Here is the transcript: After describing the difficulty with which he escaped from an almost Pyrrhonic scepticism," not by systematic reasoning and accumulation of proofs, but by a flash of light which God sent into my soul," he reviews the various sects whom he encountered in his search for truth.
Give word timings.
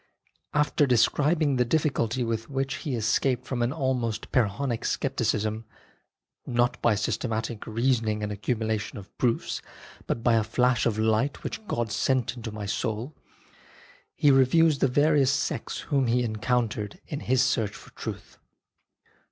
After 0.55 0.87
describing 0.87 1.57
the 1.57 1.63
difficulty 1.63 2.23
with 2.23 2.49
which 2.49 2.77
he 2.77 2.95
escaped 2.95 3.45
from 3.45 3.61
an 3.61 3.71
almost 3.71 4.31
Pyrrhonic 4.31 4.83
scepticism," 4.83 5.63
not 6.47 6.81
by 6.81 6.95
systematic 6.95 7.67
reasoning 7.67 8.23
and 8.23 8.31
accumulation 8.31 8.97
of 8.97 9.15
proofs, 9.19 9.61
but 10.07 10.23
by 10.23 10.33
a 10.33 10.43
flash 10.43 10.87
of 10.87 10.97
light 10.97 11.43
which 11.43 11.67
God 11.67 11.91
sent 11.91 12.35
into 12.35 12.51
my 12.51 12.65
soul," 12.65 13.13
he 14.15 14.31
reviews 14.31 14.79
the 14.79 14.87
various 14.87 15.29
sects 15.29 15.81
whom 15.81 16.07
he 16.07 16.23
encountered 16.23 16.99
in 17.05 17.19
his 17.19 17.43
search 17.43 17.75
for 17.75 17.91
truth. 17.91 18.39